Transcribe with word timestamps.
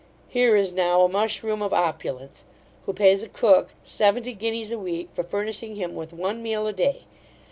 Here 0.27 0.55
is 0.55 0.73
now 0.73 1.01
a 1.01 1.07
mushroom 1.07 1.61
of 1.61 1.73
opulence, 1.73 2.45
who 2.87 2.93
pays 2.93 3.21
a 3.21 3.29
cook 3.29 3.75
seventy 3.83 4.33
guineas 4.33 4.71
a 4.71 4.79
week 4.79 5.09
for 5.13 5.21
furnishing 5.21 5.75
him 5.75 5.93
with 5.93 6.11
one 6.11 6.41
meal 6.41 6.65
a 6.65 6.73
day. 6.73 7.03